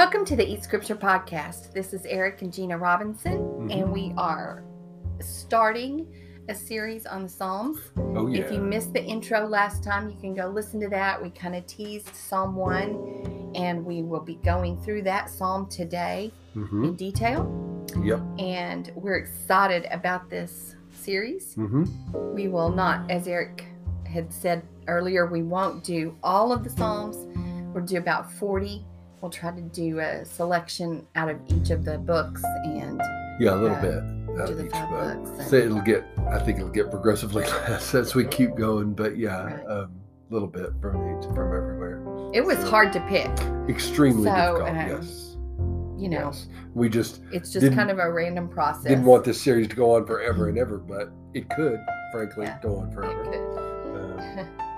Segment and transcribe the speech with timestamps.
[0.00, 1.74] Welcome to the Eat Scripture podcast.
[1.74, 3.70] This is Eric and Gina Robinson, Mhm.
[3.70, 4.64] and we are
[5.20, 6.06] starting
[6.48, 7.78] a series on the Psalms.
[7.98, 8.40] Oh yeah.
[8.40, 11.22] If you missed the intro last time, you can go listen to that.
[11.22, 16.32] We kind of teased Psalm 1, and we will be going through that psalm today
[16.54, 17.84] hmm in detail.
[18.02, 18.22] Yep.
[18.38, 21.52] And we're excited about this series.
[21.56, 21.84] hmm
[22.32, 23.66] We will not, as Eric
[24.06, 27.18] had said earlier, we won't do all of the Psalms.
[27.74, 28.86] We'll do about 40.
[29.20, 33.00] We'll try to do a selection out of each of the books and
[33.38, 34.40] Yeah, a little Uh, bit.
[34.40, 35.24] out of each five book.
[35.36, 35.50] books.
[35.50, 36.04] So it'll get.
[36.28, 38.92] I think it'll get progressively less as we keep going.
[38.94, 39.64] But yeah, Right.
[39.66, 39.90] a um,
[40.30, 42.02] little bit from each, from everywhere.
[42.32, 43.30] it was hard to pick.
[43.68, 44.68] Extremely So, difficult.
[44.68, 45.26] um, yes.
[45.98, 46.48] You know, Yes.
[46.74, 48.84] We just it's just kind of a random process.
[48.84, 51.78] didn't want this series to go on forever and ever, but it could,
[52.12, 52.58] frankly, Yeah.
[52.62, 54.48] go on forever.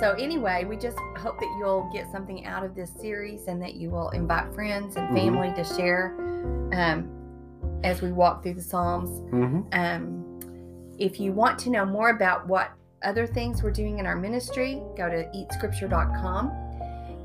[0.00, 3.74] So anyway, we just hope that you'll get something out of this series and that
[3.74, 5.14] you will invite friends and Mhm.
[5.24, 6.14] family to share
[6.72, 7.08] um,
[7.82, 9.10] as we walk through the Psalms.
[9.32, 9.64] mhm.
[9.72, 10.24] Um,
[10.98, 12.70] if you want to know more about what
[13.02, 16.52] other things we're doing in our ministry, go to eatscripture.com.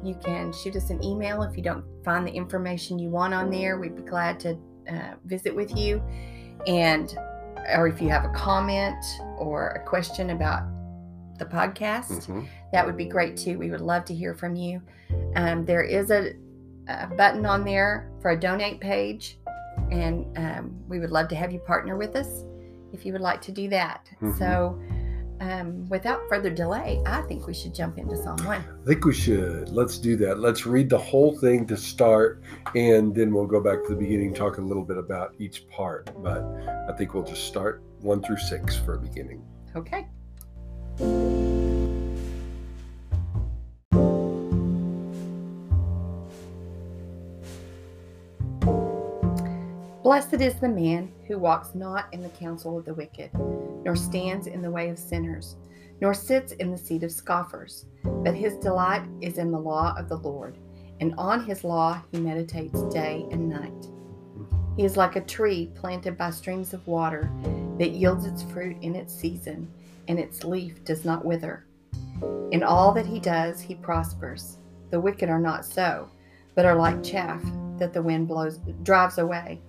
[0.03, 3.49] You can shoot us an email if you don't find the information you want on
[3.49, 3.77] there.
[3.79, 4.57] We'd be glad to
[4.89, 6.01] uh, visit with you.
[6.67, 7.15] And
[7.77, 9.03] or if you have a comment
[9.37, 10.63] or a question about
[11.39, 12.45] the podcast, Mhm.
[12.73, 13.57] That would be great too.
[13.57, 14.81] We would love to hear from you.
[15.35, 16.33] Um, there is a,
[16.87, 19.37] a button on there for a donate page,
[19.91, 22.43] and um, we would love to have you partner with us
[22.91, 24.09] if you would like to do that.
[24.21, 24.37] Mhm.
[24.37, 24.79] So,
[25.39, 28.61] um, without further delay, I think we should jump into Psalm 1.
[28.61, 29.69] I think we should.
[29.69, 30.39] Let's do that.
[30.39, 32.41] Let's read the whole thing to start,
[32.75, 36.09] and then we'll go back to the beginning, talk a little bit about each part.
[36.23, 36.41] But
[36.89, 39.43] I think we'll just start one through six for a beginning.
[39.75, 40.07] Okay.
[50.13, 53.31] Blessed is the man who walks not in the counsel of the wicked,
[53.83, 55.55] nor stands in the way of sinners,
[56.01, 57.87] nor sits in the seat of scoffers.
[58.03, 60.59] But his delight is in the law of the Lord,
[60.99, 63.87] and on his law he meditates day and night.
[64.77, 67.27] He is like a tree planted by streams of water
[67.79, 69.67] that yields its fruit in its season,
[70.07, 71.65] and its leaf does not wither.
[72.51, 74.59] In all that he does, he prospers.
[74.91, 76.07] The wicked are not so,
[76.53, 77.41] but are like chaff
[77.79, 79.59] that the wind blows drives away.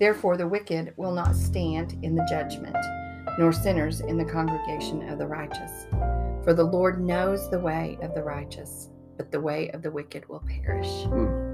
[0.00, 2.76] Therefore the wicked will not stand in the judgment,
[3.38, 5.86] nor sinners in the congregation of the righteous.
[6.42, 10.26] For the Lord knows the way of the righteous, but the way of the wicked
[10.26, 11.04] will perish.
[11.04, 11.50] Hmm.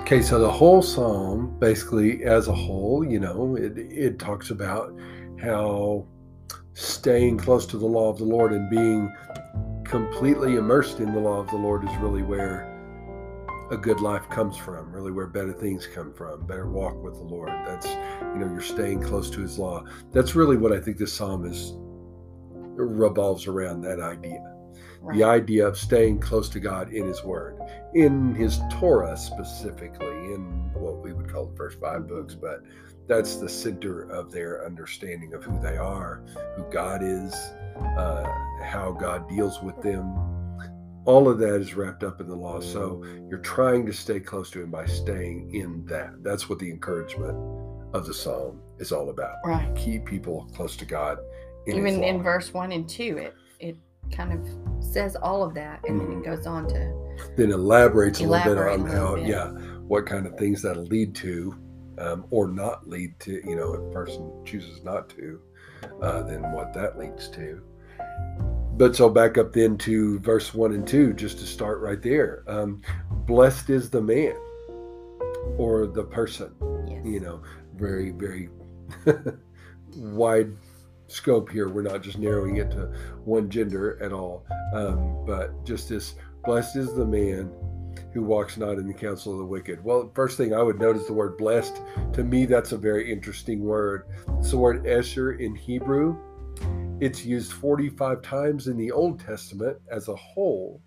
[0.00, 4.92] Okay, so the whole psalm, basically as a whole, you know, it, it talks about
[5.40, 6.08] how
[6.72, 9.10] staying close to the law of the Lord and being
[9.84, 12.73] completely immersed in the law of the Lord is really where
[13.74, 17.22] a good life comes from, really where better things come from, better walk with the
[17.24, 17.50] Lord.
[17.66, 19.84] That's, you know, you're staying close to his law.
[20.12, 21.74] That's really what I think this psalm is
[22.76, 24.54] revolves around that idea
[25.04, 25.18] Right.
[25.18, 27.58] the idea of staying close to God in His Word,
[27.94, 32.62] in His Torah specifically, in what we would call the first five books, but
[33.06, 36.22] that's the center of their understanding of who they are,
[36.56, 37.34] who God is,
[37.98, 38.24] uh,
[38.62, 40.10] how God deals with them.
[41.04, 42.60] All of that is wrapped up in the law.
[42.60, 46.22] So you're trying to stay close to Him by staying in that.
[46.22, 47.36] That's what the encouragement
[47.94, 49.36] of the psalm is all about.
[49.44, 49.74] Right.
[49.76, 51.18] Keep people close to God.
[51.66, 53.76] In Even in verse 1 and 2, it, it
[54.10, 57.04] kind of says all of that, and then it goes on to
[57.36, 59.26] then elaborates a little bit on how, bit.
[59.26, 59.50] yeah,
[59.86, 61.56] what kind of things that'll lead to,
[61.98, 63.40] um, or not lead to.
[63.48, 65.40] You know, if a person chooses not to,
[66.02, 67.62] uh, then what that leads to.
[68.76, 72.42] But so back up then to verse one and two, just to start right there.
[72.48, 72.82] Um,
[73.26, 74.36] Blessed is the man,
[75.56, 76.52] or the person.
[76.88, 77.00] yes.
[77.04, 77.42] You know,
[77.76, 78.50] very very
[79.96, 80.52] wide
[81.06, 81.68] scope here.
[81.68, 82.92] We're not just narrowing it to
[83.24, 84.44] one gender at all,
[84.74, 87.52] um, but just this blessed is the man
[88.12, 89.82] who walks not in the counsel of the wicked.
[89.84, 91.80] Well, first thing I would note is the word blessed.
[92.14, 94.06] To me, that's a very interesting word.
[94.38, 96.16] It's the word Esher in Hebrew.
[97.00, 100.80] It's used 45 times in the Old Testament as a whole,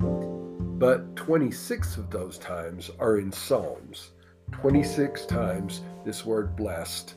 [0.00, 4.10] but 26 of those times are in Psalms.
[4.50, 7.14] 26 times this word blessed,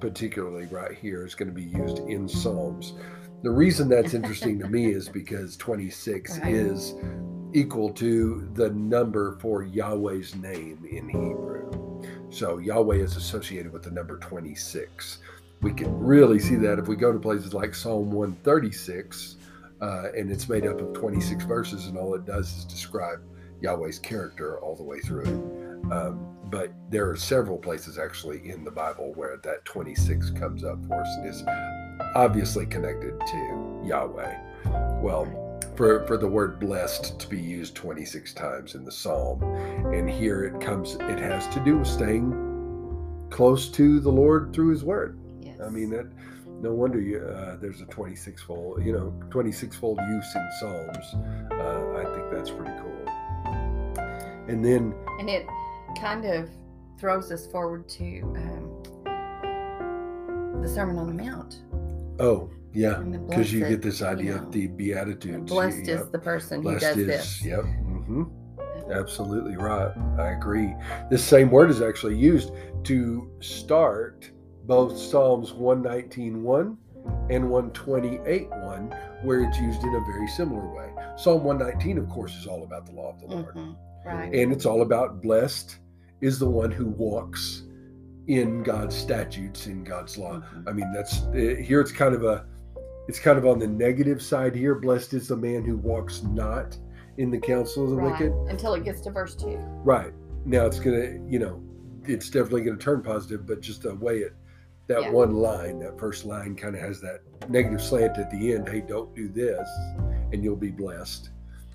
[0.00, 2.94] particularly right here, is going to be used in Psalms.
[3.42, 6.52] The reason that's interesting to me is because 26 Right.
[6.52, 6.94] is
[7.52, 12.02] equal to the number for Yahweh's name in Hebrew.
[12.30, 15.18] So Yahweh is associated with the number 26.
[15.64, 19.36] We can really see that if we go to places like Psalm 136,
[19.80, 23.22] uh, and it's made up of 26 verses, and all it does is describe
[23.62, 25.90] Yahweh's character all the way through it.
[25.90, 30.84] Um, but there are several places actually in the Bible where that 26 comes up
[30.86, 31.42] for us and is
[32.14, 34.36] obviously connected to Yahweh.
[35.00, 35.24] Well,
[35.76, 39.42] for, for the word blessed to be used 26 times in the psalm.
[39.94, 44.68] And here it comes, it has to do with staying close to the Lord through
[44.68, 45.18] his word.
[45.64, 46.06] I mean, that
[46.60, 51.14] no wonder you, uh, there's a 26 fold, you know, 26 fold use in Psalms.
[51.52, 52.90] Uh, I think that's pretty cool.
[54.48, 55.46] And then, and it
[55.98, 56.48] kind of
[56.98, 58.82] throws us forward to um,
[60.62, 61.62] the Sermon on the Mount.
[62.20, 65.48] oh, yeah, because you get this you idea know, of the Beatitudes.
[65.50, 66.00] Blessed Yep.
[66.00, 67.44] is the person who does is, this.
[67.44, 67.60] yep.
[67.62, 68.24] hmm
[68.90, 69.92] Absolutely right.
[70.18, 70.74] I agree.
[71.08, 72.50] This same word is actually used
[72.82, 74.30] to start
[74.66, 76.76] both Psalms 119.1
[77.30, 80.90] and 128.1, where it's used in a very similar way.
[81.16, 83.54] Psalm 119, of course, is all about the law of the Lord.
[83.54, 83.76] Mhm.
[84.04, 84.34] Right.
[84.34, 85.78] And it's all about blessed
[86.20, 87.62] is the one who walks
[88.26, 90.40] in God's statutes, in God's law.
[90.40, 90.68] Mhm.
[90.68, 91.80] I mean, that's uh, here.
[91.80, 92.46] It's kind of a,
[93.08, 94.74] it's kind of on the negative side here.
[94.74, 96.78] Blessed is the man who walks not
[97.18, 98.12] in the counsel of the right.
[98.12, 98.32] wicked.
[98.48, 99.56] Until it gets to verse two.
[99.84, 100.12] Right
[100.46, 101.62] now, it's gonna, you know,
[102.04, 104.34] it's definitely gonna turn positive, but just the way it,
[104.86, 105.10] that Yeah.
[105.10, 108.68] one line, that first line, kind of has that negative slant at the end.
[108.68, 109.68] Hey, don't do this,
[110.32, 111.30] and you'll be blessed.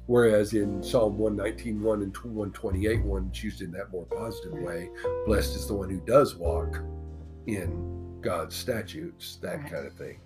[0.08, 4.90] Whereas in Psalm 119, 1 and 128, 1, it's used in that more positive way.
[5.26, 6.80] Blessed is the one who does walk
[7.46, 9.72] in God's statutes, that Right.
[9.72, 10.20] kind of thing.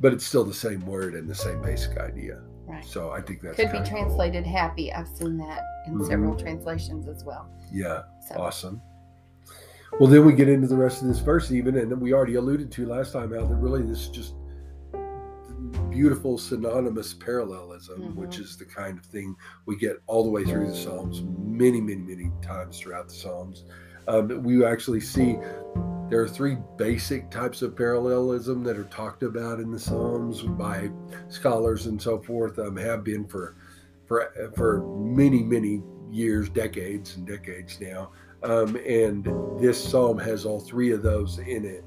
[0.00, 2.40] But it's still the same word and the same basic idea.
[2.66, 2.84] Right.
[2.84, 3.98] So I think that Could be kinda cool.
[3.98, 4.92] translated happy.
[4.92, 6.06] I've seen that in Mhm.
[6.06, 7.48] several translations as well.
[7.72, 8.82] Yeah, So awesome.
[9.98, 12.70] Well, then we get into the rest of this verse, even, and we already alluded
[12.72, 14.34] to last time out that really this is just
[15.90, 18.42] beautiful synonymous parallelism, which Mhm.
[18.42, 19.34] is the kind of thing
[19.66, 23.64] we get all the way through the Psalms, many, many, many times throughout the Psalms.
[24.06, 25.38] Um, we actually see
[26.08, 30.90] there are three basic types of parallelism that are talked about in the Psalms by
[31.28, 32.58] scholars and so forth.
[32.58, 33.56] Um, have been for
[34.06, 38.12] for for many, many years, decades and decades now.
[38.42, 39.24] Um, and
[39.60, 41.84] this psalm has all three of those in it.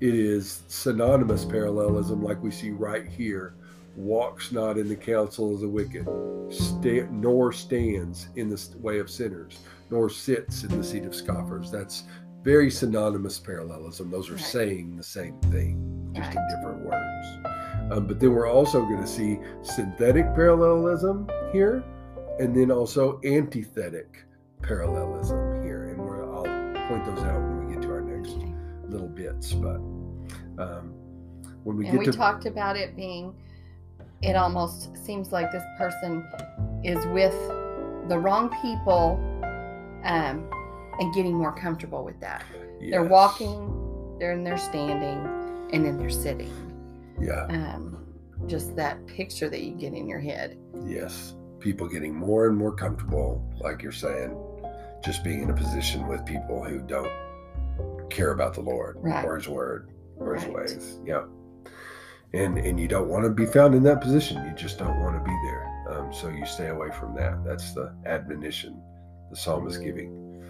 [0.00, 3.54] It is synonymous parallelism, like we see right here.
[3.96, 6.06] Walks not in the counsel of the wicked,
[6.48, 9.58] sta- nor stands in the way of sinners,
[9.90, 11.70] nor sits in the seat of scoffers.
[11.70, 12.04] That's
[12.42, 14.10] very synonymous parallelism.
[14.10, 14.40] Those are Right.
[14.42, 17.26] saying the same thing, just in different words.
[17.92, 21.82] Um, but then we're also going to see synthetic parallelism here,
[22.38, 24.24] and then also antithetic
[24.62, 25.49] parallelism
[26.90, 28.52] point those out when we get to our next Okay.
[28.88, 29.52] little bits.
[29.52, 29.76] But
[30.58, 30.92] um,
[31.62, 33.34] when we and get we to talked about it being
[34.22, 36.26] it almost seems like this person
[36.84, 37.32] is with
[38.08, 39.18] the wrong people
[40.04, 40.50] um,
[40.98, 42.44] and getting more comfortable with that.
[42.80, 45.18] They're walking they're in their standing
[45.72, 46.52] and then they're sitting.
[47.20, 48.04] Yeah, um,
[48.46, 50.58] just that picture that you get in your head.
[50.84, 54.36] Yes, people getting more and more comfortable, like you're saying,
[55.04, 57.10] just being in a position with people who don't
[58.10, 59.24] care about the Lord Right.
[59.24, 60.54] or His Word or His Right.
[60.54, 60.98] ways.
[61.04, 61.24] Yeah,
[62.34, 64.44] and and you don't want to be found in that position.
[64.44, 65.66] You just don't want to be there.
[65.90, 67.44] Um, so you stay away from that.
[67.44, 68.80] That's the admonition
[69.30, 70.42] the psalm is giving.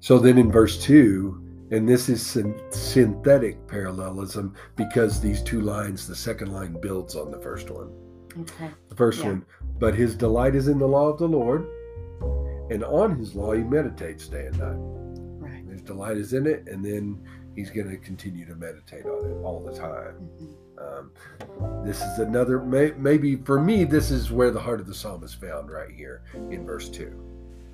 [0.00, 6.06] So then in verse two, and this is syn- synthetic parallelism because these two lines,
[6.06, 7.90] the second line builds on the first one.
[8.40, 9.28] okay The first Yeah.
[9.30, 9.44] one,
[9.78, 11.66] but his delight is in the law of the Lord,
[12.70, 14.76] and on his law he meditates day and night.
[15.50, 17.20] right His delight is in it, and then
[17.54, 20.28] he's going to continue to meditate on it all the time.
[20.40, 20.54] Mhm.
[20.76, 24.94] Um, this is another, may, maybe for me, this is where the heart of the
[24.94, 27.12] psalm is found right here in verse 2.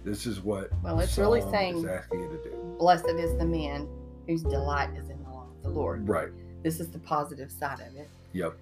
[0.04, 2.76] This is what Well, it's really saying- asking you to do.
[2.78, 3.88] blessed is the man
[4.26, 6.28] whose delight is in the law of the lord Right.
[6.62, 8.54] this is the positive side of it Yep,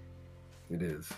[0.71, 1.09] it is.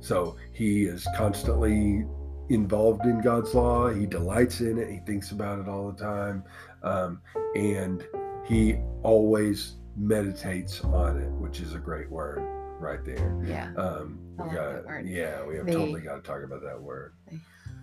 [0.00, 2.06] So he is constantly
[2.54, 3.88] involved in God's law.
[3.90, 4.90] He delights in it.
[4.90, 6.44] He thinks about it all the time.
[6.82, 7.20] Um,
[7.54, 8.04] and
[8.44, 12.40] he always meditates on it, which is a great word
[12.80, 13.38] right there.
[13.44, 16.80] yeah Um, we like got, yeah, we have The- totally got to talk about that
[16.80, 17.14] word.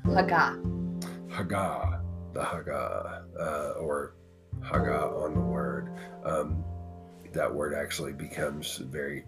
[0.06, 0.60] haggah
[1.30, 2.02] Haggah,
[2.34, 4.16] the Haggah, uh, or
[4.62, 5.92] Haggah on the word.
[6.26, 6.64] Um,
[7.34, 9.26] that word actually becomes very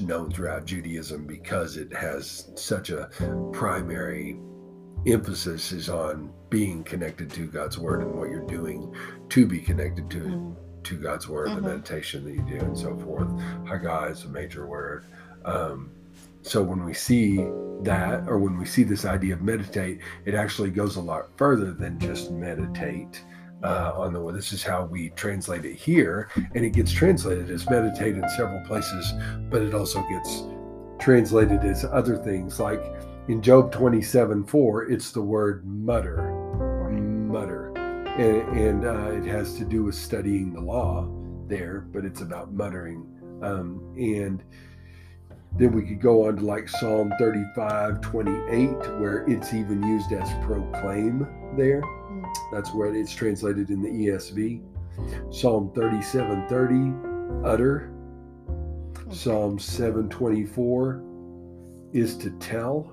[0.00, 3.10] known throughout Judaism because it has such a
[3.52, 4.38] primary
[5.06, 8.94] emphasis is on being connected to God's word and what you're doing
[9.30, 10.56] to be connected to Mhm.
[10.84, 11.64] to God's word, the Mhm.
[11.64, 13.28] meditation that you do, and so forth.
[13.64, 15.04] Haggah is a major word.
[15.44, 15.90] Um,
[16.42, 17.36] so when we see
[17.82, 21.72] that, or when we see this idea of meditate, it actually goes a lot further
[21.72, 23.24] than just meditate.
[23.62, 24.32] Uh, on the.
[24.32, 28.60] This is how we translate it here, and it gets translated as meditate in several
[28.66, 29.12] places,
[29.50, 30.42] but it also gets
[30.98, 32.58] translated as other things.
[32.58, 32.82] Like
[33.28, 36.32] in Job 27 4, it's the word mutter,
[36.90, 37.72] mutter,
[38.18, 41.08] and, and uh, it has to do with studying the law
[41.46, 43.06] there, but it's about muttering.
[43.42, 44.42] Um, and
[45.56, 48.68] then we could go on to like Psalm 35 28,
[48.98, 51.20] where it's even used as proclaim
[51.56, 51.82] there.
[51.82, 52.24] Mm.
[52.52, 54.62] That's where it's translated in the ESV.
[55.30, 57.92] Psalm 37 30, utter.
[58.96, 59.14] Okay.
[59.14, 61.02] Psalm 724
[61.92, 62.92] is to tell.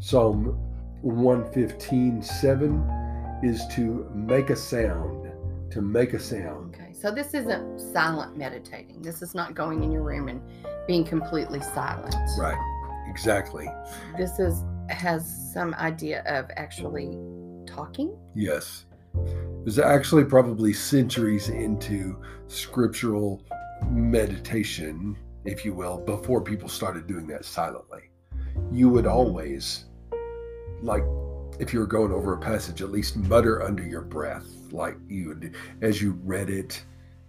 [0.00, 0.58] Psalm
[1.02, 5.25] 115 7 is to make a sound.
[5.70, 6.74] To make a sound.
[6.74, 9.02] Okay, so this isn't silent meditating.
[9.02, 10.40] This is not going in your room and
[10.86, 12.14] being completely silent.
[12.38, 12.56] Right.
[13.08, 13.68] Exactly.
[14.16, 17.18] This is has some idea of actually
[17.66, 18.16] talking.
[18.34, 18.84] Yes.
[19.14, 23.42] It was actually probably centuries into scriptural
[23.90, 28.10] meditation, if you will, before people started doing that silently.
[28.70, 29.86] You would always,
[30.82, 31.02] like,
[31.58, 34.46] if you were going over a passage, at least mutter under your breath,
[34.76, 35.52] like you
[35.82, 36.84] as you read it.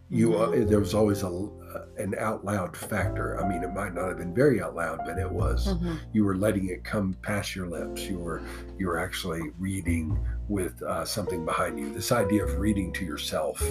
[0.09, 1.49] You uh, there was always a
[1.97, 3.39] an out loud factor.
[3.39, 5.67] I mean, it might not have been very out loud, but it was.
[5.67, 5.95] Mm-hmm.
[6.13, 8.03] You were letting it come past your lips.
[8.03, 8.41] You were
[8.77, 11.93] you were actually reading with uh, something behind you.
[11.93, 13.61] This idea of reading to yourself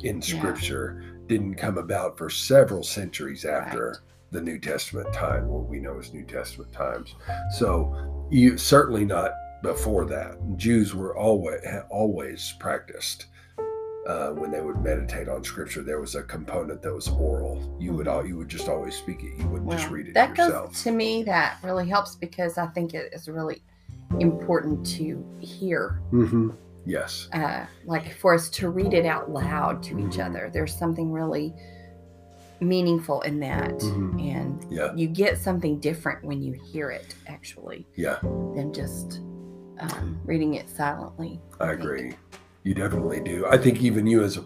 [0.00, 1.18] in Scripture yeah.
[1.26, 3.88] didn't come about for several centuries after.
[3.88, 3.98] Right.
[4.32, 7.14] The New Testament time, what we know as New Testament times.
[7.58, 9.30] So, you certainly not
[9.66, 10.38] before that.
[10.56, 13.26] Jews were always always practiced
[14.06, 17.76] uh, when they would meditate on scripture, there was a component that was oral.
[17.80, 19.36] You would all you would just always speak it.
[19.38, 20.68] You wouldn't well, just read it that yourself.
[20.68, 21.24] goes to me.
[21.24, 23.62] That really helps because I think it is really
[24.20, 26.00] important to hear.
[26.12, 26.50] Mm-hmm.
[26.84, 27.28] Yes.
[27.32, 30.08] Uh, like for us to read it out loud to mm-hmm.
[30.08, 30.50] each other.
[30.52, 31.52] There's something really
[32.60, 34.18] meaningful in that, mm-hmm.
[34.20, 34.94] and yeah.
[34.94, 37.16] you get something different when you hear it.
[37.26, 37.88] Actually.
[37.96, 38.18] Yeah.
[38.22, 39.20] Than just
[39.78, 41.40] um, reading it silently.
[41.60, 42.14] I, I agree.
[42.64, 43.46] You definitely do.
[43.46, 44.44] I think even you as a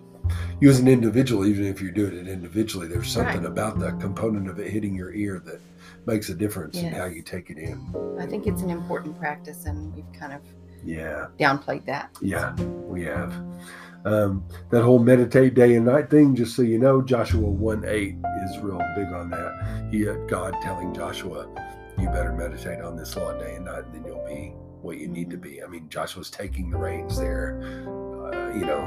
[0.61, 3.51] you as an individual, even if you're doing it individually, there's something right.
[3.51, 5.61] about that component of it hitting your ear that
[6.07, 6.85] makes a difference yes.
[6.85, 7.95] in how you take it in.
[8.19, 10.43] I think it's an important practice, and we've kind of
[10.85, 12.11] yeah downplayed that.
[12.21, 13.33] Yeah, we have.
[14.05, 18.17] Um, that whole meditate day and night thing, just so you know, Joshua 1 8
[18.45, 19.89] is real big on that.
[19.91, 21.47] He had God telling Joshua,
[21.99, 25.09] You better meditate on this law day and night, and then you'll be what you
[25.09, 25.63] need to be.
[25.63, 27.87] I mean, Joshua's taking the reins there
[28.55, 28.81] you know,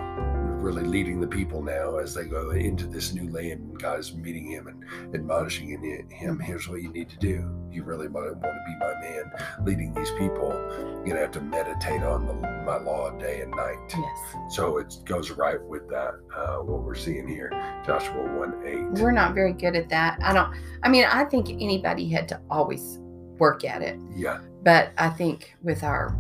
[0.60, 3.62] really leading the people now as they go into this new land.
[3.62, 5.70] And God is meeting him and admonishing
[6.10, 6.40] him.
[6.40, 7.50] Here's what you need to do.
[7.72, 9.32] You really want to, want to be my man,
[9.66, 10.52] leading these people.
[10.52, 13.78] You're gonna have to meditate on the, my law day and night.
[13.90, 14.56] Yes.
[14.56, 16.14] So it goes right with that.
[16.36, 17.50] Uh, what we're seeing here,
[17.86, 19.02] Joshua one eight.
[19.02, 20.20] We're not very good at that.
[20.22, 20.54] I don't.
[20.84, 23.00] I mean, I think anybody had to always
[23.40, 24.00] work at it.
[24.16, 24.40] Yeah.
[24.64, 26.18] But I think with our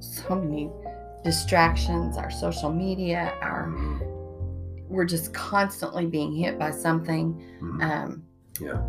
[0.00, 0.70] so many
[1.22, 3.72] distractions, our social media, our
[4.88, 7.34] we're just constantly being hit by something.
[7.60, 7.80] Mm-hmm.
[7.80, 8.22] Um,
[8.60, 8.82] yeah,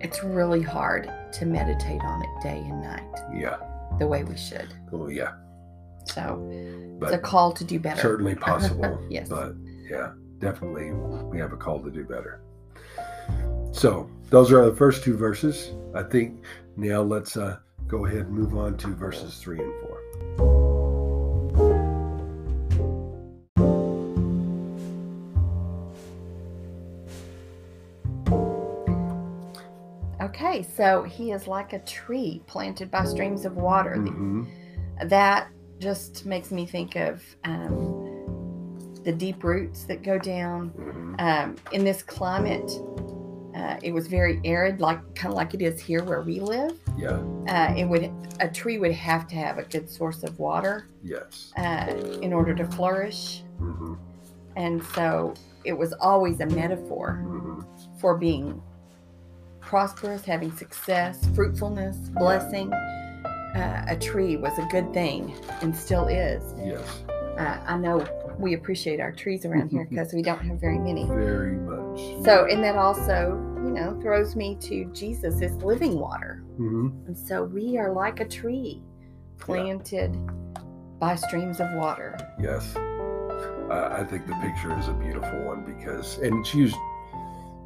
[0.00, 3.22] it's really hard to meditate on it day and night.
[3.34, 3.56] Yeah,
[3.98, 4.68] the way we should.
[4.92, 5.32] Oh yeah.
[6.06, 8.00] So but it's a call to do better.
[8.00, 9.04] Certainly possible.
[9.10, 9.28] yes.
[9.28, 9.54] But
[9.88, 12.40] yeah, definitely we have a call to do better.
[13.72, 15.72] So those are the first two verses.
[15.94, 16.44] I think
[16.76, 20.00] now let's uh, go ahead and move on to verses three and four.
[30.22, 33.96] Okay, so he is like a tree planted by streams of water.
[33.96, 34.44] Mm-hmm.
[35.06, 35.48] That
[35.78, 40.70] just makes me think of um, the deep roots that go down.
[40.70, 41.14] Mm-hmm.
[41.18, 42.70] Um, in this climate,
[43.54, 46.78] uh, it was very arid, like kind of like it is here where we live.
[46.96, 47.22] Yeah.
[47.48, 50.88] Uh, it would a tree would have to have a good source of water.
[51.02, 51.52] Yes.
[51.56, 53.42] Uh, in order to flourish.
[53.60, 53.94] Mm-hmm.
[54.56, 55.34] And so
[55.64, 57.98] it was always a metaphor mm-hmm.
[58.00, 58.60] for being
[59.60, 62.72] prosperous, having success, fruitfulness, blessing.
[62.72, 65.32] Uh, a tree was a good thing
[65.62, 66.42] and still is.
[66.58, 67.02] Yes.
[67.38, 68.04] Uh, I know
[68.38, 71.06] we appreciate our trees around here because we don't have very many.
[71.06, 71.83] Very much.
[72.24, 76.42] So, and that also, you know, throws me to Jesus is living water.
[76.58, 77.06] Mm-hmm.
[77.06, 78.82] And so we are like a tree
[79.38, 80.62] planted yeah.
[80.98, 82.16] by streams of water.
[82.40, 82.76] Yes.
[82.76, 86.76] Uh, I think the picture is a beautiful one because, and it's used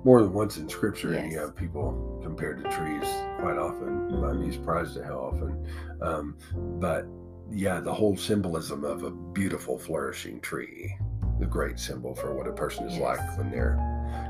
[0.04, 3.04] more than once in Scripture, and you have people compared to trees
[3.40, 4.10] quite often.
[4.10, 4.46] Mhm.
[4.46, 5.66] be surprised at how often.
[6.00, 6.36] Um,
[6.78, 7.06] but
[7.50, 10.96] yeah, the whole symbolism of a beautiful, flourishing tree,
[11.38, 13.18] the great symbol for what a person is Yes.
[13.18, 13.78] like when they're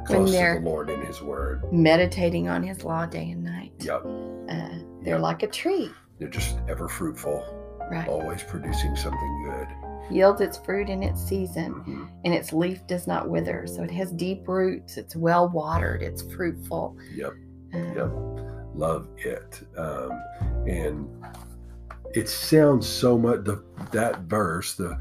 [0.07, 1.63] close they're- to the Lord in His Word.
[1.73, 3.73] Meditating on his law day and night.
[3.81, 4.05] Yep.
[4.05, 4.69] Uh,
[5.03, 5.21] they're Yep.
[5.21, 7.45] like a tree, They're just ever fruitful,
[7.91, 8.09] right?
[8.09, 9.69] always producing something good.
[10.11, 12.09] Yields its fruit in its season, Mhm.
[12.25, 13.67] and its leaf does not wither.
[13.67, 14.97] So it has deep roots.
[14.97, 16.03] It's well watered.
[16.03, 16.97] It's fruitful.
[17.15, 17.33] Yep.
[17.75, 18.11] Uh, Yep.
[18.75, 19.61] Love it.
[19.77, 20.13] Um,
[20.67, 21.09] and
[22.15, 23.63] it sounds so much the
[23.93, 24.97] that verse, the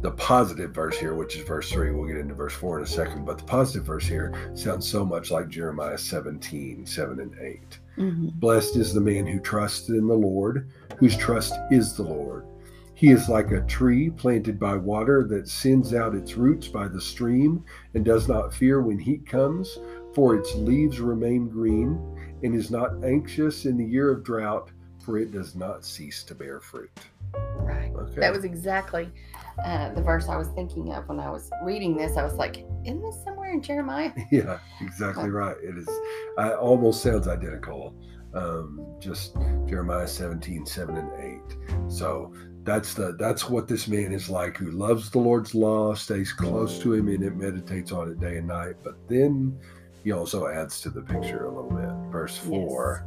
[0.00, 2.86] the positive verse here, which is verse three, we'll get into verse four in a
[2.86, 7.78] second, but the positive verse here sounds so much like Jeremiah 17, 7 and 8.
[7.96, 8.32] mhm.
[8.34, 12.44] Blessed is the man who trusts in the Lord, whose trust is the Lord.
[12.94, 17.00] He is like a tree planted by water that sends out its roots by the
[17.00, 17.64] stream
[17.94, 19.78] and does not fear when heat comes,
[20.14, 21.98] for its leaves remain green,
[22.42, 26.34] and is not anxious in the year of drought, for it does not cease to
[26.34, 26.90] bear fruit.
[27.60, 27.92] Right.
[27.94, 28.20] Okay.
[28.20, 29.08] That was exactly
[29.64, 32.16] uh, the verse I was thinking of when I was reading this.
[32.16, 34.12] I was like, isn't this somewhere in Jeremiah?
[34.30, 35.56] yeah, exactly right.
[35.62, 35.88] It is.
[36.38, 37.94] I almost sounds identical.
[38.34, 39.34] Um, just
[39.66, 41.90] Jeremiah 17, 7 and 8.
[41.90, 42.32] So
[42.64, 46.78] that's the that's what this man is like who loves the Lord's law, stays close
[46.80, 48.74] to him, and it meditates on it day and night.
[48.84, 49.58] But then
[50.04, 52.12] he also adds to the picture a little bit.
[52.12, 53.06] Verse four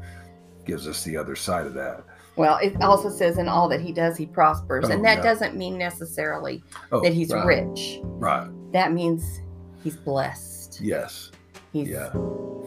[0.65, 2.03] gives us the other side of that.
[2.35, 4.85] Well, it also says in all that he does, he prospers.
[4.87, 5.23] Oh, and that yeah.
[5.23, 7.99] doesn't mean necessarily Oh, that he's right, rich.
[8.03, 8.49] Right.
[8.71, 9.41] That means
[9.83, 10.79] he's blessed.
[10.81, 11.31] Yes.
[11.73, 12.09] He's Yeah.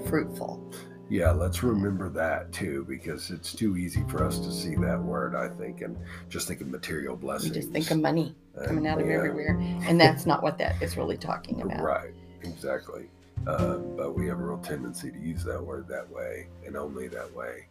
[0.07, 0.71] fruitful.
[1.11, 5.35] Yeah, let's remember that too, because it's too easy for us to see that word,
[5.35, 5.97] I think, and
[6.29, 7.55] just think of material You blessings.
[7.55, 8.35] just think of money
[8.67, 9.15] coming out of Yeah.
[9.17, 9.59] everywhere.
[9.87, 11.83] And that's not what that is really talking about.
[11.83, 13.11] Right, exactly.
[13.47, 17.09] Uh, but we have a real tendency to use that word that way and only
[17.09, 17.67] that way.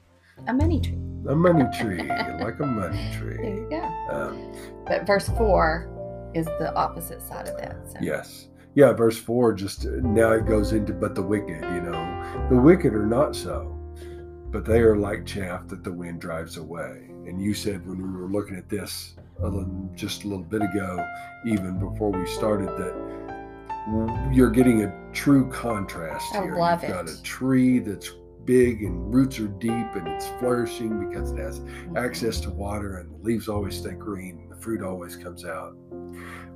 [0.48, 0.98] A money tree.
[1.28, 2.00] A money tree,
[2.42, 3.38] like a money tree.
[3.38, 3.82] There you go.
[4.10, 4.54] Um,
[4.86, 5.90] But verse four
[6.34, 7.76] is the opposite side of that.
[7.92, 7.98] So.
[8.02, 8.50] yes.
[8.76, 12.92] Yeah, verse 4 just now it goes into, but the wicked, you know, the wicked
[12.96, 13.68] are not so,
[14.50, 17.06] but they are like chaff that the wind drives away.
[17.28, 20.64] And you said when we were looking at this a little, just a little bit
[20.64, 21.08] ago,
[21.46, 26.56] even before we started, that you're getting a true contrast I here.
[26.56, 28.10] love You've got a tree that's
[28.46, 31.98] big and roots are deep and it's flourishing because it has Mhm.
[31.98, 35.76] access to water and the leaves always stay green and the fruit always comes out.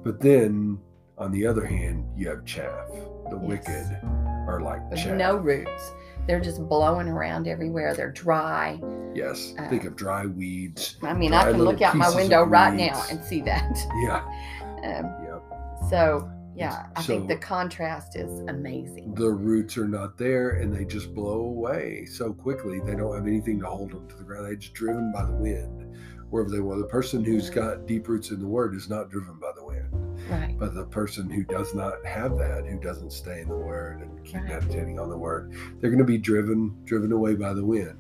[0.04, 0.80] But then
[1.17, 2.88] on the other hand, you have chaff.
[3.30, 3.47] The Yes.
[3.47, 4.00] wicked
[4.47, 5.17] are like There's chaff.
[5.17, 5.91] no roots.
[6.28, 7.93] They're just blowing around everywhere.
[7.93, 8.82] They're dry.
[9.15, 9.54] Yes.
[9.58, 10.97] Uh, Think of dry weeds.
[11.02, 13.78] I mean, I can look out my window right now and see that.
[14.04, 14.23] Yeah.
[14.78, 15.43] Um, Yep.
[15.89, 16.93] so, yeah, mm-hmm.
[16.96, 19.13] I think the contrast is amazing.
[19.13, 22.80] The roots are not there and they just blow away so quickly.
[22.80, 24.46] They don't have anything to hold them to the ground.
[24.46, 25.96] They're just driven by the wind
[26.30, 26.80] wherever they want.
[26.80, 27.56] The person who's mm.
[27.56, 29.88] got deep roots in the word is not driven by the wind.
[30.30, 30.58] Right.
[30.58, 34.24] But the person who does not have that, who doesn't stay in the word and
[34.26, 34.50] keep Right.
[34.50, 37.98] meditating on the word, they're going to be driven driven away by the wind.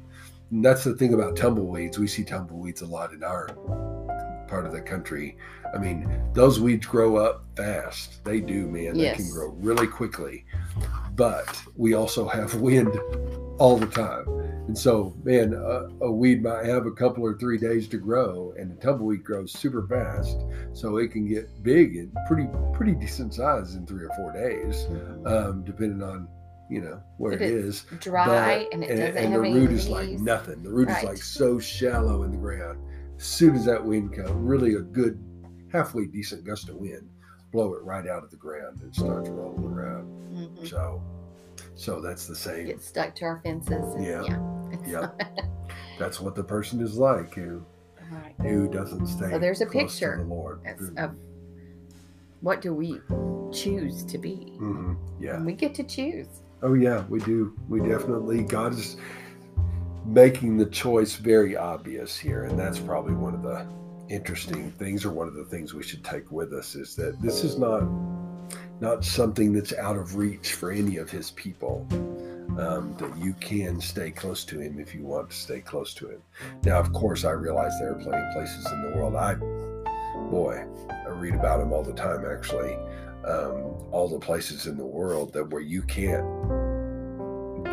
[0.51, 1.99] And that's the thing about tumbleweeds.
[1.99, 3.49] We see tumbleweeds a lot in our
[4.47, 5.37] part of the country.
[5.73, 8.23] I mean, those weeds grow up fast.
[8.23, 8.97] They do, man.
[8.97, 10.45] They can grow really quickly.
[11.15, 12.97] But we also have wind
[13.59, 14.27] all the time.
[14.67, 18.53] And so, man, a, a weed might have a couple or three days to grow,
[18.57, 20.37] and a tumbleweed grows super fast,
[20.73, 24.85] so it can get big and pretty pretty decent size in three or four days,
[25.25, 26.27] um, depending on
[26.69, 27.85] you know where it it's.
[28.01, 28.25] Dry
[28.65, 30.63] But- and it and, doesn't and the root is like nothing.
[30.63, 32.79] The root is like so shallow in the ground.
[33.17, 35.19] As soon as that wind comes, really a good
[35.71, 37.09] halfway decent gust of wind,
[37.51, 40.07] blow it right out of the ground and starts rolling around.
[40.31, 40.67] Mhm.
[40.69, 41.01] So,
[41.75, 42.67] so that's the same.
[42.67, 43.93] Get stuck to our fences.
[43.95, 44.69] and- Yeah.
[44.71, 45.21] It's Yep.
[45.99, 47.63] That's what the person is like who
[48.11, 48.35] right.
[48.41, 49.31] who doesn't stay.
[49.31, 50.59] So there's a picture the Lord.
[50.97, 51.15] Of
[52.41, 52.99] what do we
[53.51, 54.53] choose to be?
[54.57, 55.37] hmm Yeah.
[55.37, 56.27] And we get to choose.
[56.61, 57.57] Oh yeah, we do.
[57.69, 58.43] We definitely.
[58.43, 58.97] God is
[60.07, 63.67] making the choice very obvious here, and that's probably one of the
[64.09, 67.43] interesting things, or one of the things we should take with us, is that this
[67.43, 67.83] is not
[68.79, 71.85] not something that's out of reach for any of His people.
[72.57, 76.09] Um, that you can stay close to Him if you want to stay close to
[76.09, 76.23] Him.
[76.63, 79.15] Now, of course, I realize there are plenty of places in the world.
[79.15, 79.35] I,
[80.31, 82.25] boy, I read about them all the time.
[82.25, 82.73] Actually,
[83.25, 86.25] um, all the places in the world that where you can't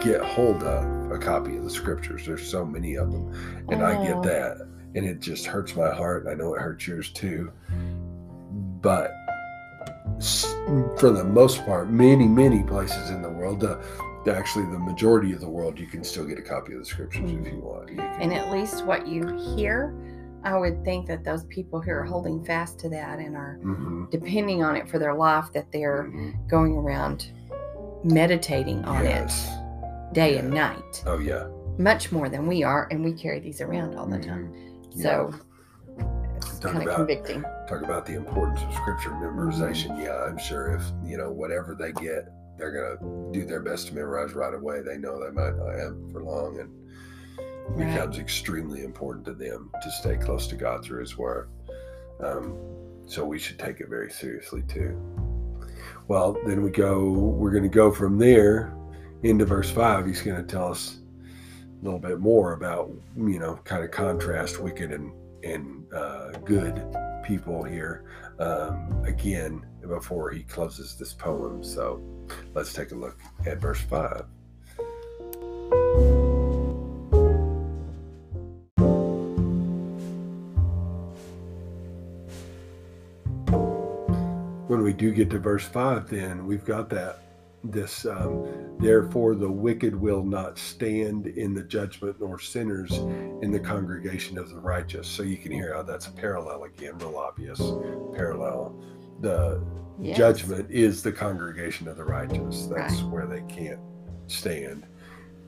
[0.02, 2.26] get hold of a copy of the scriptures.
[2.26, 3.32] There's so many of them,
[3.70, 4.02] and I Oh.
[4.02, 4.58] get that,
[4.94, 6.26] and it just hurts my heart.
[6.28, 7.50] I know it hurts yours too,
[8.80, 9.12] but
[10.98, 13.64] for the most part, many, many places in the world,
[14.28, 17.30] actually the majority of the world, you can still get a copy of the scriptures
[17.30, 17.90] if you want.
[17.90, 19.94] You And at least what you hear,
[20.42, 24.10] I would think that those people who are holding fast to that and are Mhm,
[24.10, 26.48] depending on it for their life, that they're mhm.
[26.48, 27.32] going around
[28.02, 29.48] meditating on Yes.
[29.48, 29.63] it
[30.14, 31.46] day and night, Oh yeah.
[31.78, 34.54] much more than we are, and we carry these around all the time.
[34.92, 35.02] Yeah.
[35.02, 35.34] So
[36.36, 37.42] it's Talk kind of about- convicting.
[37.68, 39.88] Talk about the importance of scripture memorization.
[39.90, 40.02] Mm-hmm.
[40.02, 43.94] Yeah, I'm sure if you know whatever they get, they're gonna do their best to
[43.94, 44.80] memorize right away.
[44.80, 46.70] They know they might not have for long, and
[47.38, 47.92] it Right.
[47.94, 51.48] becomes extremely important to them to stay close to God through His Word.
[52.20, 52.56] Um,
[53.06, 54.96] so we should take it very seriously too.
[56.06, 57.10] Well, then we go.
[57.10, 58.74] We're going to go from there
[59.24, 60.06] into verse five.
[60.06, 60.98] He's going to tell us
[61.80, 66.84] a little bit more about you know kind of contrast wicked and and uh, good
[67.24, 68.04] people here
[68.38, 71.64] um, again before he closes this poem.
[71.64, 72.02] So
[72.54, 74.26] let's take a look at verse five.
[84.66, 87.23] when we do get to verse 5 then we've got that
[87.64, 88.46] this um,
[88.78, 92.92] therefore the wicked will not stand in the judgment nor sinners
[93.42, 96.96] in the congregation of the righteous so you can hear how that's a parallel again
[96.98, 97.60] real obvious
[98.14, 98.74] parallel
[99.20, 99.60] the
[100.00, 100.18] Yes.
[100.18, 103.12] judgment is the congregation of the righteous that's Right.
[103.12, 103.78] where they can't
[104.26, 104.84] stand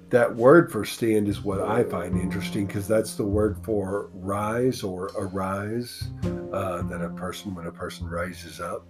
[0.09, 4.83] that word for stand is what i find interesting because that's the word for rise
[4.85, 6.11] or arise
[6.52, 8.88] uh, that a person when a person rises up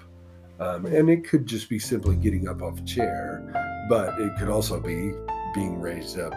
[0.60, 4.48] um, and it could just be simply getting up off a chair but it could
[4.48, 5.12] also be
[5.54, 6.32] being raised up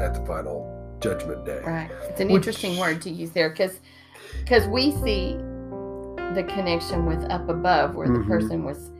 [0.00, 1.90] at the final judgment day Right.
[2.08, 3.80] It's an Which- interesting word to use there because
[4.40, 5.34] because we see
[6.34, 8.18] the connection with up above where Mhm.
[8.22, 8.90] the person was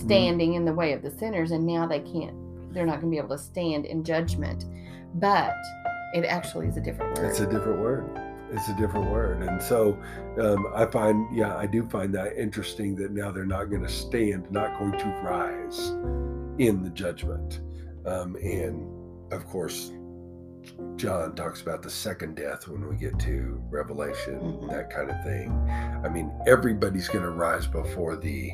[0.00, 2.34] standing in the way of the sinners and now they can't
[2.72, 4.66] they're not going to be able to stand in judgment.
[5.14, 5.54] But
[6.12, 7.26] it actually is a different word.
[7.30, 8.04] It's a different word.
[8.50, 9.42] It's a different word.
[9.42, 9.98] And so
[10.40, 13.88] um, I find, yeah, I do find that interesting that now they're not going to
[13.88, 15.90] stand, not going to rise
[16.58, 17.60] in the judgment.
[18.06, 19.92] Um, and of course,
[20.96, 24.70] John talks about the second death when we get to Revelation, Mhm.
[24.70, 25.50] that kind of thing.
[26.04, 28.52] I mean, everybody's going to rise before the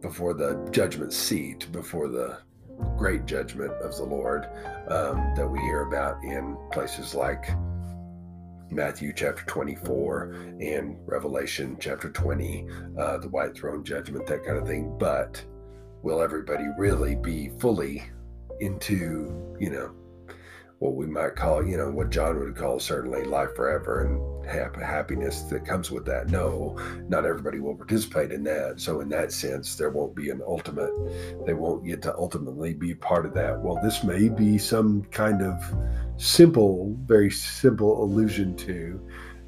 [0.00, 2.38] before the judgment seat, before the
[2.98, 4.46] great judgment of the Lord
[4.88, 7.50] um, that we hear about in places like
[8.74, 12.66] Matthew chapter 24 and Revelation chapter 20,
[12.98, 14.96] uh, the white throne judgment, that kind of thing.
[14.98, 15.44] But
[16.02, 18.02] will everybody really be fully
[18.60, 19.94] into, you know,
[20.82, 24.74] what we might call, you know, what John would call certainly life forever and hap-
[24.74, 26.28] happiness that comes with that?
[26.28, 26.76] No,
[27.08, 28.80] not everybody will participate in that.
[28.80, 30.90] So, in that sense, there won't be an ultimate,
[31.46, 33.60] they won't get to ultimately be part of that.
[33.60, 35.62] Well, this may be some kind of
[36.16, 39.00] simple, very simple allusion to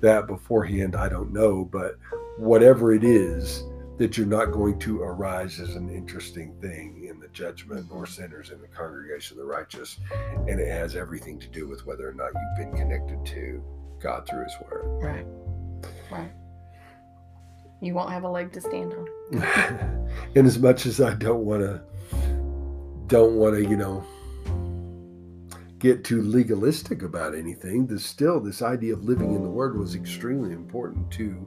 [0.03, 0.94] that beforehand.
[0.94, 1.99] I don't know, but
[2.38, 3.64] whatever it is,
[3.99, 7.03] that you're not going to arise as an interesting thing
[7.35, 9.99] judgment or sinners in the congregation of the righteous.
[10.49, 13.62] And it has everything to do with whether or not you've been connected to
[14.01, 15.03] God through His Word.
[15.03, 15.27] right.
[16.11, 16.33] Right.
[17.81, 19.09] You won't have a leg to stand on.
[20.35, 21.83] and as much as I don't want to,
[23.09, 24.07] don't want to, you know,
[25.79, 29.94] get too legalistic about anything, there's still this idea of living in the Word was
[29.94, 31.47] extremely important to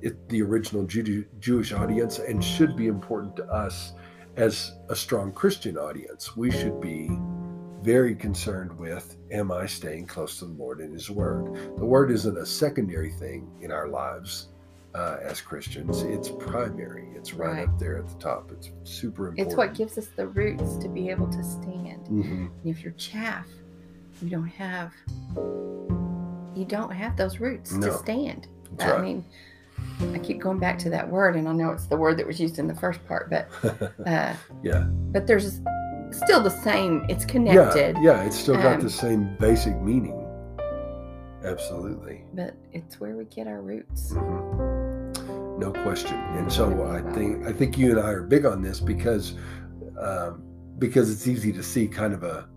[0.00, 3.94] it, the original Jew- Jewish audience and should be important to us
[4.36, 6.36] as a strong Christian audience.
[6.36, 7.10] We should be
[7.82, 11.54] very concerned with am I staying close to the Lord and His Word?
[11.76, 14.48] The Word isn't a secondary thing in our lives
[14.94, 17.08] uh, as Christians, it's primary.
[17.16, 17.68] It's right, Right.
[17.68, 18.52] up there at the top.
[18.52, 19.48] It's super important.
[19.48, 22.06] It's what gives us the roots to be able to stand.
[22.06, 22.46] Mhm.
[22.46, 23.48] And if you're chaff,
[24.22, 24.92] you don't have
[26.56, 27.88] you don't have those roots No.
[27.88, 28.46] to stand.
[28.76, 29.02] That's I right.
[29.02, 29.24] mean,
[30.12, 32.38] I keep going back to that word, and I know it's the word that was
[32.40, 33.48] used in the first part, but
[34.06, 34.84] uh, yeah.
[35.12, 35.60] but there's
[36.10, 37.04] still the same.
[37.08, 38.22] It's connected, Yeah.
[38.24, 40.20] It's still got Um, the same basic meaning.
[41.44, 42.24] Absolutely.
[42.32, 44.12] but it's where we get our roots.
[44.14, 45.58] Mhm.
[45.58, 46.16] No question.
[46.38, 49.34] And so I think I think you and I are big on this because
[50.00, 50.42] um,
[50.78, 52.48] because it's easy to see kind of a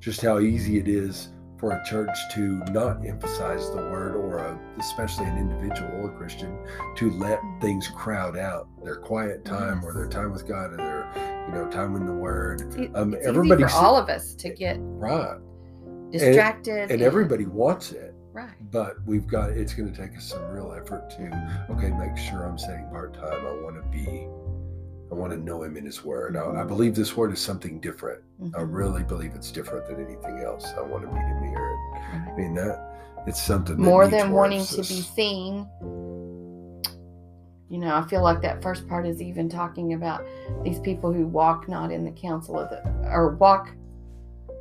[0.00, 1.28] just how easy it is
[1.62, 6.16] for a church to not emphasize the word or a, especially an individual or a
[6.18, 6.58] Christian
[6.96, 11.46] to let things crowd out their quiet time or their time with God or their
[11.46, 12.62] you know time in the word.
[12.76, 15.38] It's, Um, it's everybody easy for all of us to get Right.
[16.10, 18.12] distracted, And everybody wants it.
[18.32, 18.50] right.
[18.72, 22.44] but we've got it's going to take us some real effort to okay make sure
[22.44, 24.26] i'm setting part time i want to be
[25.12, 26.36] I want to know Him in His Word.
[26.38, 28.22] I, I believe this Word is something different.
[28.40, 28.68] I Mhm.
[28.70, 30.72] really believe it's different than anything else.
[30.76, 31.76] I want to meet Him here.
[32.12, 35.66] And, I mean that it's something more than wanting to be seen.
[37.68, 40.24] You know, I feel like that first part is even talking about
[40.64, 43.70] these people who walk not in the counsel of the, or walk,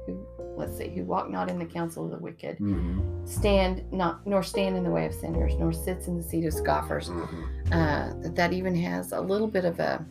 [0.06, 4.26] who, let's see, who walk not in the counsel of the wicked, Mhm, stand not,
[4.28, 7.10] nor stand in the way of sinners, nor sits in the seat of scoffers.
[7.10, 7.28] mhm.
[7.72, 10.06] Uh, that that even has a little bit of a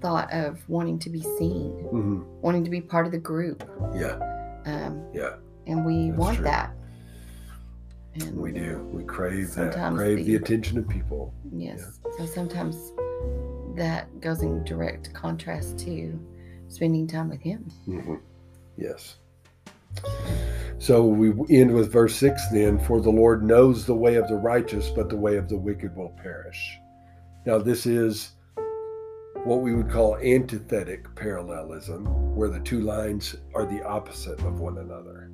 [0.00, 2.24] thought of wanting to be seen, Mhm.
[2.40, 4.18] wanting to be part of the group, Yeah,
[4.66, 6.44] um, yeah, and we That's want true.
[6.44, 6.74] that.
[8.14, 8.88] And we do.
[8.92, 9.74] We crave that.
[9.94, 11.32] Crave the- the attention of people.
[11.52, 12.00] Yes.
[12.16, 12.92] So sometimes
[13.76, 16.18] that goes in direct contrast to
[16.68, 17.70] spending time with Him.
[17.86, 18.18] Mhm.
[18.76, 19.16] Yes.
[20.78, 24.36] So we end with verse 6 then For the Lord knows the way of the
[24.36, 26.78] righteous, but the way of the wicked will perish.
[27.46, 28.32] Now, this is
[29.48, 32.04] what we would call antithetic parallelism,
[32.36, 35.30] where the two lines are the opposite of one another.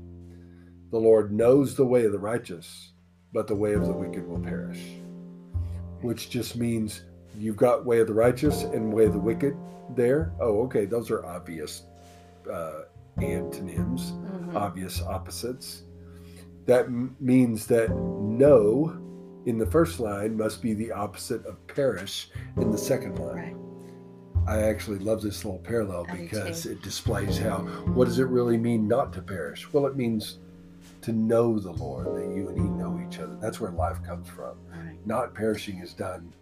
[0.93, 2.93] The Lord knows the way of the righteous,
[3.33, 4.79] but the way of the wicked will perish.
[6.01, 7.03] Which just means
[7.37, 9.57] you've got way of the righteous and way of the wicked
[9.97, 10.33] there.
[10.41, 11.83] Oh, okay, those are obvious
[12.49, 12.83] uh,
[13.21, 14.55] antonyms, Mhm.
[14.55, 15.83] obvious opposites.
[16.67, 18.97] That m- means that no
[19.47, 23.35] in the first line must be the opposite of perish in the second line.
[23.35, 23.64] Right.
[24.47, 27.59] I actually love this little parallel because it displays how
[27.95, 29.73] what does it really mean not to perish?
[29.73, 30.39] Well, it means
[31.03, 33.37] to know the Lord, that you and He know each other.
[33.41, 34.57] That's where life comes from.
[34.71, 34.99] Right.
[35.07, 36.33] Not perishing is done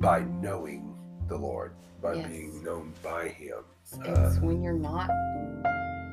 [0.00, 0.94] by knowing
[1.28, 2.28] the Lord, by Yes.
[2.28, 3.58] being known by Him.
[3.84, 5.10] It's Uh, when you're not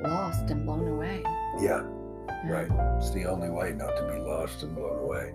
[0.01, 1.21] lost and blown away.
[1.59, 1.83] Yeah,
[2.29, 2.51] Yeah.
[2.51, 2.71] right.
[2.97, 5.33] It's the only way not to be lost and blown away.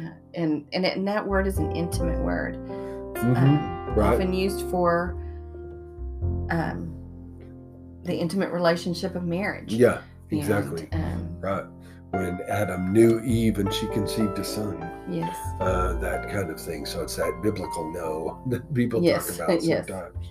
[0.00, 0.12] Yeah.
[0.34, 2.56] And and, it, and that word is an intimate word,
[3.14, 3.36] Mhm.
[3.36, 4.14] um, Right.
[4.14, 5.16] often used for
[6.50, 6.92] um,
[8.04, 9.72] the intimate relationship of marriage.
[9.72, 10.88] Yeah, And, exactly.
[10.92, 11.64] um, Right.
[12.10, 14.78] When Adam knew Eve and she conceived a son,
[15.10, 15.36] yes.
[15.60, 16.86] uh, that kind of thing.
[16.86, 19.86] So it's that biblical know that people Yes, talk about yes.
[19.88, 20.26] sometimes.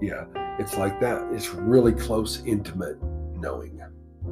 [0.00, 0.24] Yeah,
[0.58, 1.22] it's like that.
[1.32, 3.00] It's really close, intimate
[3.36, 3.80] knowing,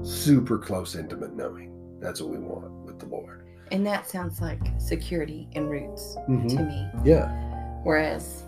[0.03, 1.75] super close, intimate knowing.
[2.01, 3.45] That's what we want with the Lord.
[3.71, 6.49] And that sounds like security and roots Mhm.
[6.57, 6.89] to me.
[7.05, 7.29] Yeah,
[7.85, 8.43] Whereas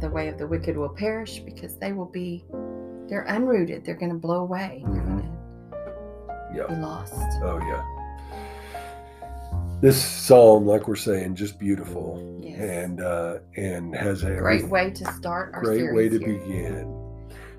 [0.00, 2.44] the way of the wicked will perish because they will be,
[3.08, 3.84] they're unrooted.
[3.84, 4.82] They're going to blow away.
[4.86, 5.06] They're Mhm.
[5.06, 6.66] going to yeah.
[6.66, 7.14] be lost.
[7.42, 7.84] Oh, yeah.
[9.80, 12.58] This psalm, like we're saying, just beautiful, Yes.
[12.60, 16.38] and uh, and has a Great way to start our great way to here.
[16.40, 16.94] begin.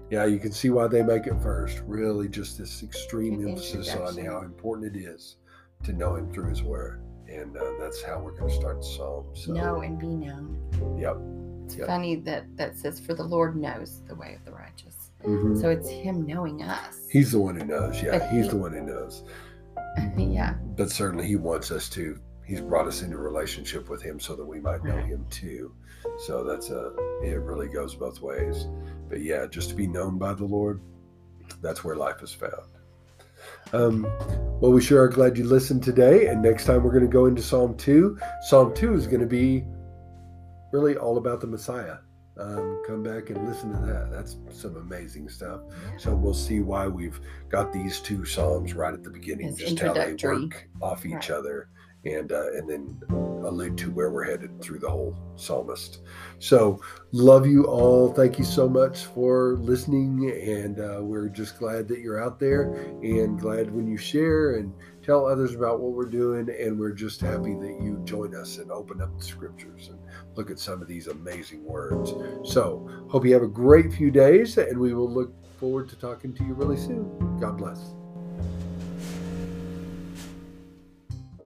[0.09, 1.81] Yeah, you can see why they make it first.
[1.87, 5.37] Really, just this extreme Good emphasis on how important it is
[5.83, 6.99] to know Him through His Word,
[7.29, 9.25] and uh, that's how we're going to start the psalm.
[9.33, 10.57] So, Know and be known.
[10.99, 11.15] Yep.
[11.69, 11.85] It's Yep.
[11.87, 15.61] funny that that says, "For the Lord knows the way of the righteous." Mhm.
[15.61, 17.05] So it's Him knowing us.
[17.11, 18.01] He's the one who knows.
[18.01, 19.21] Yeah, But He's he- the one who knows.
[20.17, 22.17] yeah, But certainly, He wants us to.
[22.43, 25.05] He's brought us into relationship with Him so that we might know Right.
[25.05, 25.71] Him too.
[26.25, 26.91] So that's a.
[27.23, 28.65] It really goes both ways.
[29.07, 30.81] But yeah, just to be known by the Lord,
[31.61, 32.65] that's where life is found.
[33.73, 34.07] Um,
[34.59, 36.25] well, we sure are glad you listened today.
[36.27, 38.17] And next time we're going to go into Psalm 2.
[38.41, 39.63] Psalm 2 is going to be
[40.71, 41.97] really all about the Messiah.
[42.39, 44.11] Um, come back and listen to that.
[44.11, 45.59] That's some amazing stuff.
[45.97, 49.79] So we'll see why we've got these two Psalms right at the beginning, It's just
[49.79, 51.31] how they work off each Right.
[51.31, 51.69] other.
[52.05, 52.97] And uh, and then
[53.45, 55.99] allude to where we're headed through the whole psalmist.
[56.39, 56.79] So
[57.11, 58.13] love you all.
[58.13, 62.73] Thank you so much for listening, and uh, we're just glad that you're out there,
[63.03, 66.49] and glad when you share and tell others about what we're doing.
[66.49, 69.99] And we're just happy that you join us and open up the scriptures and
[70.35, 72.13] look at some of these amazing words.
[72.43, 76.33] So hope you have a great few days, and we will look forward to talking
[76.33, 77.37] to you really soon.
[77.39, 77.98] God bless.